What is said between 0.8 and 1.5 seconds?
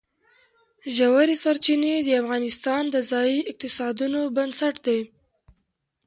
ژورې